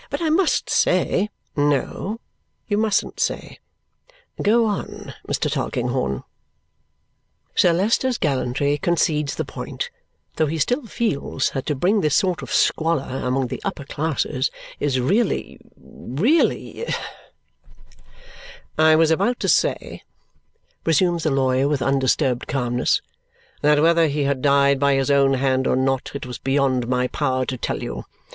But, 0.09 0.19
I 0.23 0.31
must 0.31 0.67
say" 0.67 1.29
"No, 1.55 2.19
you 2.67 2.75
mustn't 2.79 3.19
say! 3.19 3.59
Go 4.41 4.65
on, 4.65 5.13
Mr. 5.27 5.47
Tulkinghorn." 5.47 6.23
Sir 7.53 7.71
Leicester's 7.71 8.17
gallantry 8.17 8.79
concedes 8.79 9.35
the 9.35 9.45
point, 9.45 9.91
though 10.37 10.47
he 10.47 10.57
still 10.57 10.87
feels 10.87 11.51
that 11.51 11.67
to 11.67 11.75
bring 11.75 12.01
this 12.01 12.15
sort 12.15 12.41
of 12.41 12.51
squalor 12.51 13.19
among 13.23 13.49
the 13.49 13.61
upper 13.63 13.83
classes 13.83 14.49
is 14.79 14.99
really 14.99 15.59
really 15.79 16.83
"I 18.79 18.95
was 18.95 19.11
about 19.11 19.39
to 19.41 19.47
say," 19.47 20.01
resumes 20.83 21.21
the 21.21 21.29
lawyer 21.29 21.67
with 21.67 21.83
undisturbed 21.83 22.47
calmness, 22.47 23.03
"that 23.61 23.83
whether 23.83 24.07
he 24.07 24.23
had 24.23 24.41
died 24.41 24.79
by 24.79 24.95
his 24.95 25.11
own 25.11 25.35
hand 25.35 25.67
or 25.67 25.75
not, 25.75 26.13
it 26.15 26.25
was 26.25 26.39
beyond 26.39 26.87
my 26.87 27.05
power 27.05 27.45
to 27.45 27.55
tell 27.55 27.83
you. 27.83 28.05